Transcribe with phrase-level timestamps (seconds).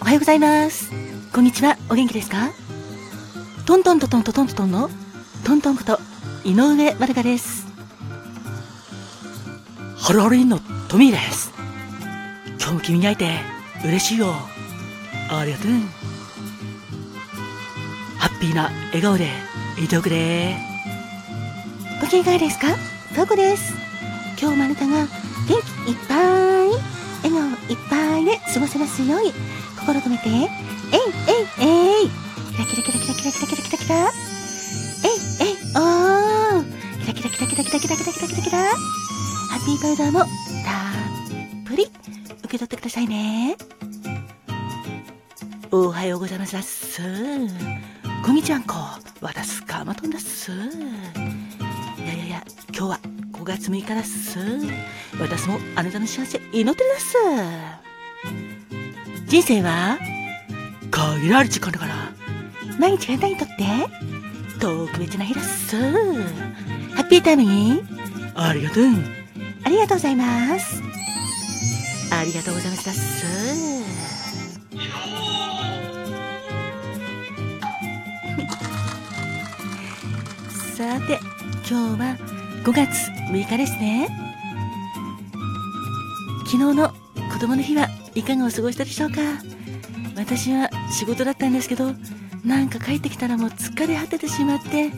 [0.00, 0.90] おはようございます。
[1.34, 1.76] こんにちは。
[1.90, 2.52] お元気ですか？
[3.66, 4.88] トントントントントントントンの
[5.44, 5.98] トントンこと
[6.44, 7.66] 井上まるかです。
[9.98, 10.58] ハロハロインの
[10.88, 11.52] トミーです。
[12.58, 13.40] 今日も君に会えて
[13.84, 14.32] 嬉しいよ。
[15.30, 15.70] ありがとう。
[18.18, 19.28] ハッピーな笑顔で
[19.78, 20.56] いておくれ
[22.00, 22.68] ご機嫌いかがですか？
[23.14, 23.74] トーコです。
[24.40, 25.08] 今日もあなたが元
[25.84, 26.57] 気いっぱい。
[27.68, 29.32] いっぱいで過ごせますように。
[29.78, 30.28] 心込めて。
[30.28, 32.08] えいえいえい。
[32.08, 33.94] キラキラキラキラキラキラキラキラキラ
[35.04, 36.64] えいえいおー。
[37.04, 38.58] キラキラキラキラキラキラキラキラキラキラ。
[38.58, 38.74] ハ
[39.58, 40.28] ッピーパウダーもたっ
[41.66, 41.84] ぷり。
[41.84, 43.56] 受け取ってくださいね。
[45.70, 46.62] おはようございます。
[46.62, 47.02] す
[48.24, 48.74] こんにちはんこ
[49.20, 50.50] 私かまとんです。
[50.50, 50.54] い
[52.06, 52.44] やいやいや
[52.74, 53.00] 今日は
[53.48, 54.38] 月6日です。
[55.18, 57.16] 私もあなたの幸せ祈ってるです。
[59.26, 59.98] 人生は
[60.90, 62.12] 限られる時間だから。
[62.78, 63.54] 毎日があなたにとって。
[64.60, 65.74] 特別な日です。
[66.94, 67.82] ハッピータイムに。
[68.34, 68.84] ありがとう。
[69.64, 70.82] ありがとうございます。
[72.12, 73.18] ありがとうございますです。
[80.76, 81.18] さて
[81.68, 82.37] 今日は
[82.68, 84.08] 5月6日ですね。
[86.44, 86.92] 昨日の
[87.32, 89.22] 子供の日はいかがお過ごしだでしょうか？
[90.16, 91.94] 私は仕事だったんですけど
[92.44, 94.90] なんか帰ってきたらもう疲れ果ててしまって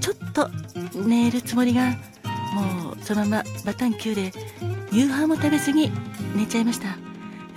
[0.00, 0.48] ちょっと
[1.00, 1.96] 寝るつもりが
[2.54, 4.30] もうそのままバタン級で
[4.92, 5.90] 夕飯も食べずに
[6.36, 6.96] 寝ちゃいました。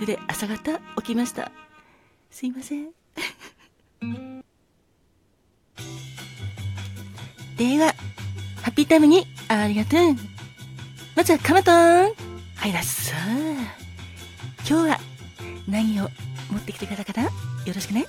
[0.00, 1.52] れで朝方起きました。
[2.28, 2.88] すいません。
[7.56, 7.94] では
[8.74, 10.16] ピータイムにありがとう。
[11.14, 11.74] まずはカマトン。
[11.74, 13.16] はいらっしゃ
[14.68, 14.98] 今日は
[15.68, 16.08] 何を
[16.50, 17.28] 持ってきてくれたかな？
[17.28, 17.30] よ
[17.74, 18.06] ろしくね。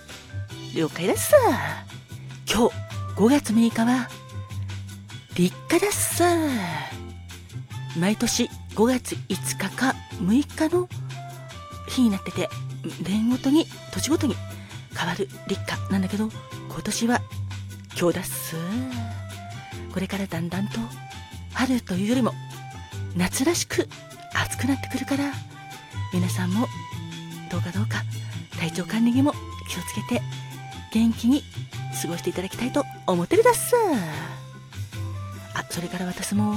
[0.73, 1.33] 了解です
[2.51, 2.75] 今日
[3.15, 4.09] 5月6日は
[5.35, 6.23] 立夏です
[7.99, 10.89] 毎年5月5日か6日の
[11.87, 12.49] 日になってて
[13.03, 14.35] 年ごとに年ごとに
[14.97, 16.29] 変わる立夏なんだけど
[16.69, 17.21] 今年は
[17.97, 18.55] 今日だっす。
[19.95, 20.77] これからだんだんと
[21.53, 22.33] 春というよりも
[23.15, 23.87] 夏らしく
[24.33, 25.31] 暑くなってくるから
[26.13, 26.67] 皆さんも
[27.49, 28.03] どうかどうか
[28.59, 29.31] 体調管理にも
[29.69, 30.21] 気をつけて
[30.91, 31.43] 元気に
[32.01, 33.73] 過ごしていただきたいと思ってるだっす
[35.53, 36.55] あそれから私も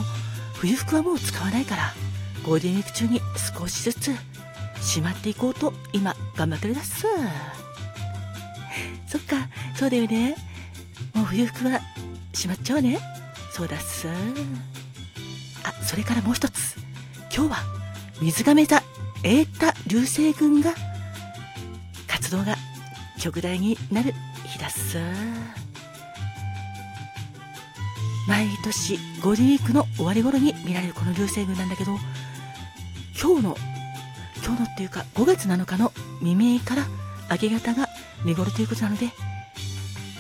[0.55, 1.95] 冬服はもう使わないから
[2.45, 3.21] ゴールデンウィーク中に
[3.57, 4.11] 少しずつ
[4.83, 7.07] しまっていこうと今頑張ってるだっす
[9.07, 10.35] そっかそうだよね。
[11.15, 11.81] もう冬服は
[12.35, 12.99] しまっちゃおうね。
[13.59, 14.07] そうだっす。
[15.65, 16.77] あそれからもう一つ。
[17.35, 17.57] 今日は
[18.23, 18.85] 水亀座
[19.25, 20.73] エータ流星群が
[22.07, 22.55] 活動が
[23.19, 24.15] 極大になる
[24.47, 24.99] 日だっす。
[28.29, 31.97] 毎年ゴールデンウィークの終わり頃に見られるこの流星群なんだけど
[33.21, 33.57] 今日の
[34.37, 36.87] 今日のっていうか5月7日の未明から
[37.29, 37.89] 明け方が
[38.25, 39.09] 見頃ということなので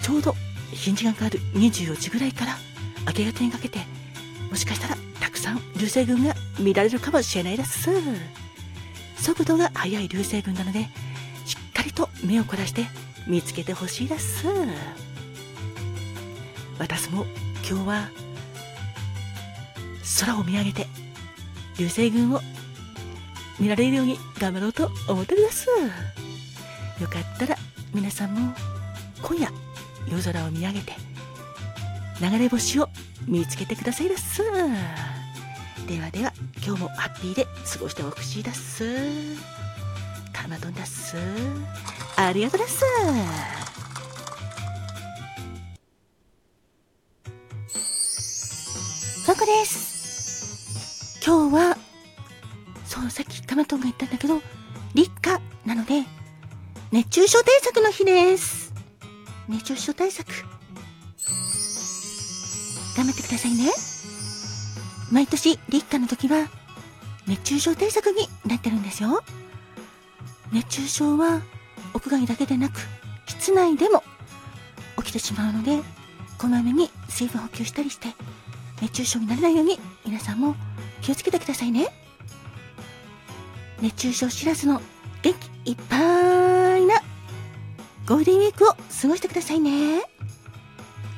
[0.02, 0.34] ちょうど
[0.72, 2.56] 日にちが変わる24時ぐらいから
[3.08, 3.80] 明け方にかけて
[4.50, 7.90] もしかしたらたくさん流星群が見られるかもしれないです。
[9.16, 10.88] 速度が速い流星群なので
[11.44, 12.86] しっかりと目を凝らして
[13.26, 14.46] 見つけてほしいです。
[16.78, 17.26] 私も
[17.68, 18.08] 今日は
[20.20, 20.86] 空を見上げて
[21.78, 22.40] 流星群を
[23.58, 25.66] 見られるように頑張ろうと思ってるです。
[27.00, 27.56] よかったら
[27.94, 28.54] 皆さんも
[29.22, 29.50] 今夜
[30.08, 31.07] 夜空を見上げて
[32.20, 32.88] 流れ星を
[33.26, 34.42] 見つけてくださいです。
[35.86, 36.32] ではでは
[36.64, 38.84] 今日もハッピーで過ごしてほしいです。
[40.32, 41.16] かまどんです。
[42.16, 42.84] ありがとうです。
[49.24, 51.20] そこです。
[51.24, 51.76] 今日は
[52.84, 54.40] そうさっきかまとんが言ったんだけど
[54.94, 56.02] 立夏なので
[56.90, 58.72] 熱中症対策の日です。
[59.48, 60.26] 熱中症対策
[63.38, 63.70] ださいね。
[65.12, 66.48] 毎年立夏の時は
[67.26, 69.22] 熱中症対策になってるんですよ。
[70.52, 71.40] 熱中症は
[71.94, 72.80] 屋外だけでなく
[73.26, 74.02] 室内でも
[74.96, 75.78] 起きてしまうので
[76.38, 78.08] こまめに水分補給したりして
[78.80, 80.56] 熱中症にならないように皆さんも
[81.02, 81.88] 気をつけてくださいね。
[83.80, 84.82] 熱中症知らずの
[85.22, 85.34] 元
[85.64, 87.02] 気いっぱいな
[88.06, 90.02] ゴールデンウィークを過ごしてくださいね。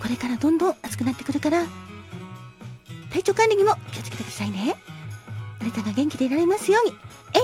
[0.02, 1.64] これからどんどん暑くなってくるから
[3.12, 4.76] 体調管理にも気をつけてくださいね。
[5.60, 6.94] あなたが元気でいられますように。
[7.34, 7.42] えい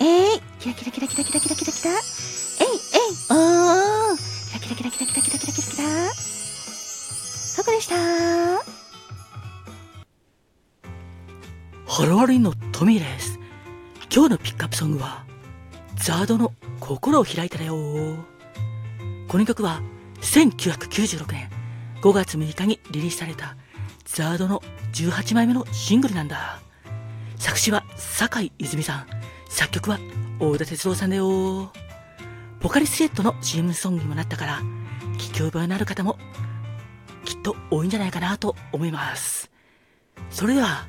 [0.00, 0.40] えいえい。
[0.60, 1.90] キラキラキラキラキラキラキラキラ。
[1.90, 3.14] えいえい。
[3.30, 4.16] おー。
[4.60, 5.62] キラキラキラキラキラキラキラキラ。
[5.62, 5.84] キラ。
[7.56, 7.96] ここでした。
[11.86, 13.38] ハロワリンのトミーです。
[14.14, 15.24] 今日のピックアップソングは、
[15.96, 17.74] ザードの心を開いただよ
[19.28, 19.80] この曲は
[20.20, 21.50] 1996年
[22.00, 23.56] 5月6日にリリースされた
[24.06, 24.62] ザードの
[24.92, 26.60] 18枚目のシングルなんだ。
[27.36, 29.06] 作詞は坂井泉さん。
[29.48, 29.98] 作曲は
[30.40, 31.70] 大田哲郎さんだよ。
[32.60, 34.62] ポカリスエットの CM ソングにもなったから、
[35.14, 36.18] 聞き覚えのある方も
[37.24, 39.50] きっと多いんじゃないかなと思います。
[40.30, 40.86] それでは、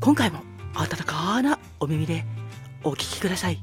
[0.00, 0.42] 今回も
[0.74, 2.24] 温かなお耳で
[2.82, 3.58] お聴きください。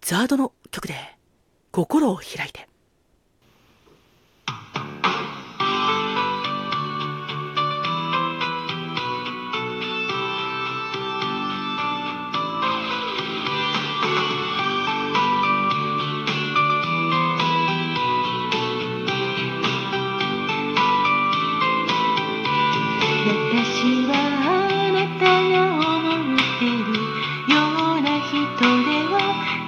[0.00, 0.94] ザードの曲で
[1.70, 2.68] 心を開いて。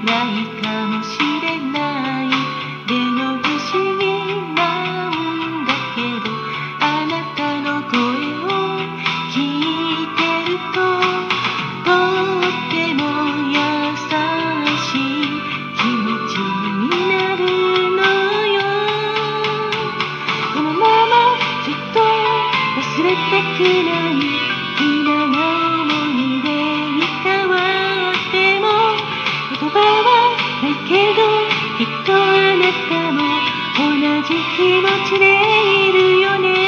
[0.06, 2.24] ないかもしれない。
[2.86, 4.02] でも不思議
[4.54, 5.12] なん
[5.66, 6.30] だけど
[6.78, 8.46] あなたの声を
[9.34, 10.78] 聞いてると
[11.84, 13.02] とっても
[13.50, 13.58] 優
[14.78, 15.34] しい
[15.76, 17.42] 気持ちになる
[17.96, 18.00] の
[18.46, 18.56] よ。
[20.54, 21.14] このまま
[21.64, 23.74] ずっと忘れてくる
[24.12, 24.22] い
[24.78, 25.65] 君ら
[31.78, 33.20] きっとあなたも
[33.76, 36.65] 同じ気持ちでいるよね。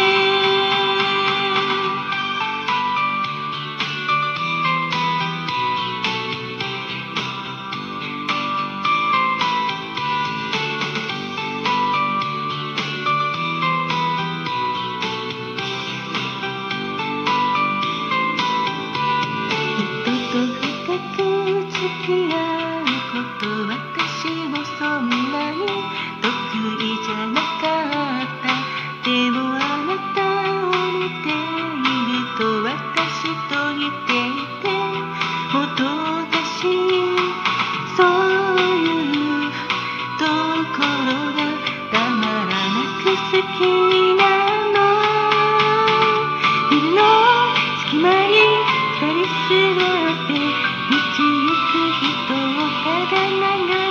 [53.42, 53.87] நங்கு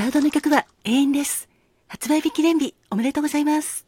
[0.00, 1.46] ザードの曲は永遠です。
[1.86, 3.84] 発売日記念日おめでとうございます。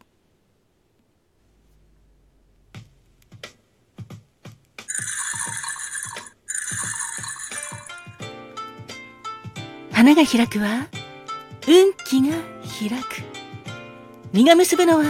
[9.91, 10.87] 花が開くは、
[11.67, 12.37] 運気が
[12.79, 13.23] 開く。
[14.35, 15.05] 実が結ぶのは、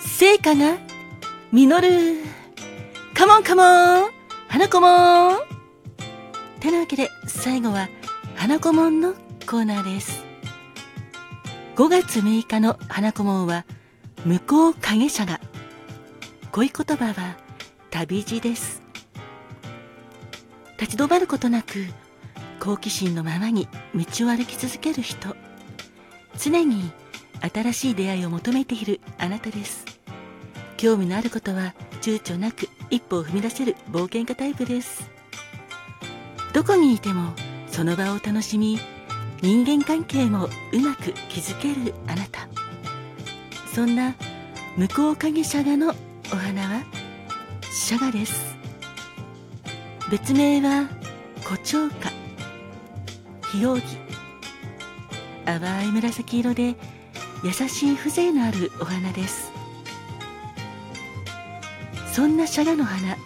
[0.00, 0.76] 成果が
[1.52, 2.16] 実る。
[3.14, 4.10] カモンカモン
[4.48, 5.38] 花子もん
[6.58, 7.88] てなわけで、最後は、
[8.34, 9.14] 花子もんの
[9.48, 10.15] コーナーです。
[11.76, 13.66] 5月6日の花子門は、
[14.24, 15.40] 向こう影者が。
[16.50, 17.36] 恋言葉は、
[17.90, 18.80] 旅路です。
[20.80, 21.84] 立ち止まることなく、
[22.60, 25.36] 好奇心のままに道を歩き続ける人。
[26.38, 26.90] 常に
[27.52, 29.84] 新しい出会いを求めているあなたです。
[30.78, 35.10] 興味のあることは躊躇なく一歩を踏み出せる冒険家タイプです。
[36.54, 37.34] どこにいても
[37.68, 38.78] その場を楽しみ、
[39.42, 42.48] 人間関係もうまく築けるあなた。
[43.74, 44.14] そんな
[44.76, 45.94] 向こう影シャガの
[46.32, 46.82] お花は？
[47.70, 48.56] シャガです。
[50.10, 50.88] 別名は
[51.48, 52.10] 胡蝶花、
[53.52, 53.84] ヒオウギ。
[55.46, 56.74] 淡い紫色で
[57.44, 59.52] 優しい風情のあるお花です
[62.12, 63.16] そんなシャガの花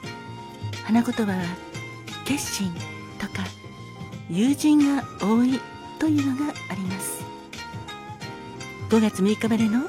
[0.84, 1.38] 花言葉は
[2.26, 2.74] 決心
[3.18, 3.44] とか
[4.28, 5.58] 友人が多い
[6.00, 7.22] というのがあります
[8.88, 9.88] 5月6日までの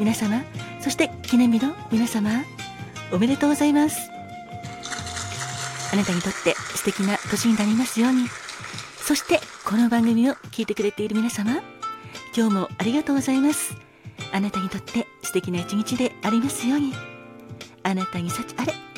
[0.00, 0.42] 皆様
[0.80, 2.42] そして記念日の皆様
[3.12, 4.10] おめでとうございます
[5.92, 8.26] あなたにとって素敵な年になりますように
[9.02, 11.62] そしてこの番組を聞いてくれている皆様
[12.36, 13.74] 今日もありがとうございます。
[14.32, 16.92] あなたにとって素敵な一日でありますように。
[17.82, 18.89] あなたに幸あれ。